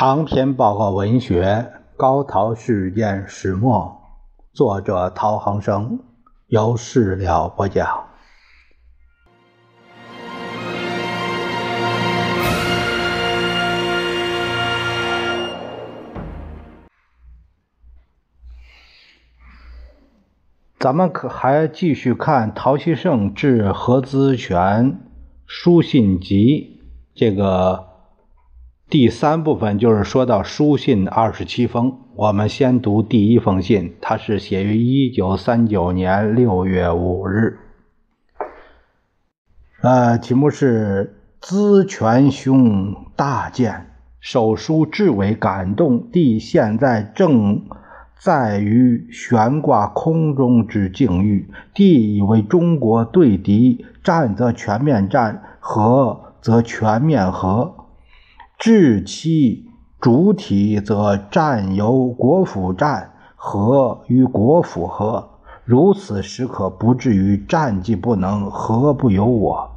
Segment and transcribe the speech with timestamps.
[0.00, 1.44] 长篇报告文学
[1.94, 4.00] 《高陶事件始末》，
[4.56, 5.98] 作者陶恒生，
[6.46, 8.06] 由事了播讲。
[20.78, 24.98] 咱们可还继续看陶希圣致何资权
[25.44, 26.80] 书信集
[27.14, 27.89] 这个。
[28.90, 37.60] 第三部分就是说到书信二十七封，我们先读第一封信，它是写于一九三九年六月五日，
[39.80, 46.10] 呃，题目是“资权兄大见，手书至为感动。
[46.10, 47.62] 弟现在正
[48.18, 57.76] 在于悬挂空中之境遇，弟以为中国对敌战则全面战，和则全面和。”
[58.60, 59.70] 治其
[60.02, 65.30] 主体，则战由国府战，和与国府和。
[65.64, 69.70] 如此时可不至于战绩不能，和不由我。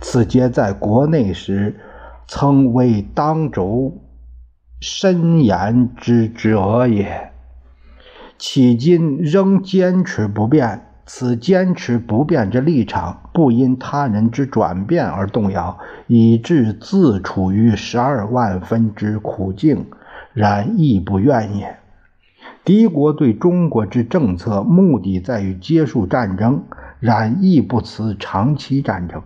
[0.00, 1.78] 此皆在国内时
[2.26, 3.92] 曾为当轴
[4.80, 7.30] 深言之者也。
[8.36, 10.95] 迄今仍坚持不变。
[11.06, 19.86] 此坚持不变之立场，不因他人之转变而动摇，以致自处于十二万分之苦境，
[20.34, 21.76] 然亦不愿也。
[22.64, 26.64] 敌国对中国之政策，目的在于结束战争，
[26.98, 29.22] 然亦不辞长期战争。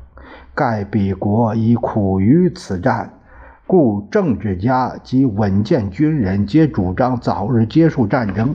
[0.54, 3.14] 盖彼国已苦于此战，
[3.66, 8.54] 故政治家及稳健军人皆主张早日结束战争。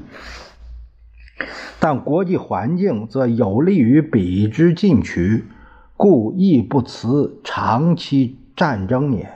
[1.80, 5.46] 但国际环境则有利于彼之进取，
[5.98, 9.30] 故亦不辞长期战争也。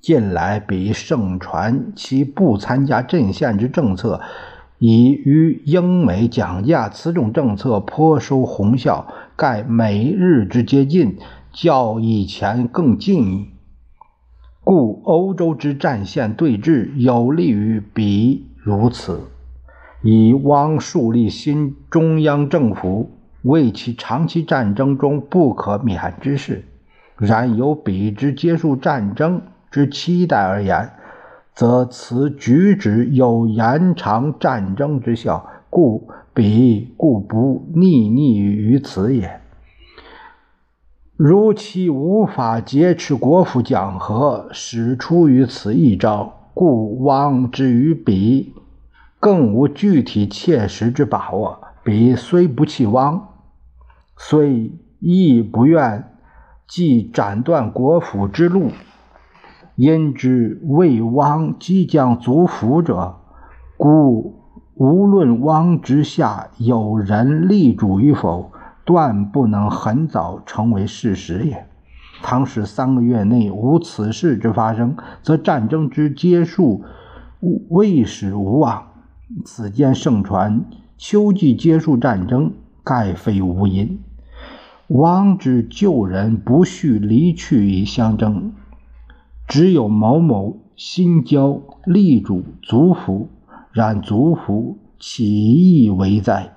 [0.00, 4.20] 近来彼盛传其不参加阵线之政策，
[4.78, 9.12] 已与英美讲价，此种政策颇收红效。
[9.34, 11.16] 盖美日之接近，
[11.52, 13.48] 较以前更近矣。
[14.62, 19.22] 故欧洲之战线对峙，有利于彼如此。
[20.02, 23.10] 以汪树立新中央政府
[23.42, 26.64] 为其长期战争中不可免之事，
[27.16, 30.90] 然由彼之结束战争之期待而言，
[31.52, 39.40] 则此举止有延长战争之效，故彼故不逆逆于此也。
[41.16, 48.54] 如其无法劫持国府讲和，使出于此一招，故汪之于彼。
[49.20, 51.60] 更无具体切实之把握。
[51.82, 53.28] 彼虽不弃汪，
[54.16, 56.12] 虽亦不愿
[56.66, 58.70] 即斩断国府之路，
[59.74, 63.16] 因之为汪即将足服者，
[63.76, 68.52] 故无论汪之下有人立主与否，
[68.84, 71.66] 断不能很早成为事实也。
[72.22, 76.84] 倘使三个月内无此事之发生，则战争之结束
[77.70, 78.84] 未始无望。
[79.44, 80.64] 此间盛传
[80.96, 82.52] 秋季结束战争，
[82.82, 84.00] 盖非无因。
[84.86, 88.52] 王之旧人不恤离去以相争，
[89.46, 93.28] 只有某某新交立主族服，
[93.72, 96.54] 然族服岂亦为在？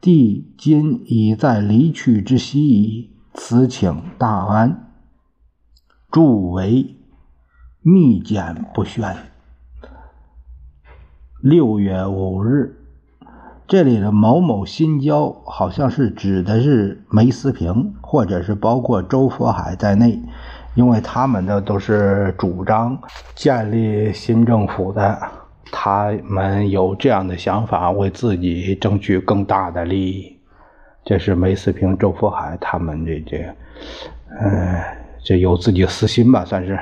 [0.00, 3.10] 帝今已在离去之夕矣。
[3.32, 4.92] 此请大安，
[6.10, 6.96] 诸为
[7.82, 9.33] 密简不宣。
[11.44, 12.74] 六月五日，
[13.68, 20.18] 这里的某某新交好像是指的是梅思平，或者是包括周佛海在内，
[20.74, 22.98] 因为他们的都是主张
[23.34, 25.18] 建立新政府的，
[25.70, 30.34] 他们有这样的想法，为自己争取更大的利益。
[31.04, 33.54] 这是梅思平、周佛海他们这这，
[34.40, 34.80] 嗯，
[35.22, 36.80] 这有自己私心吧，算是。